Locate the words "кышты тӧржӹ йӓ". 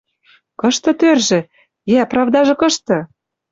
0.59-2.01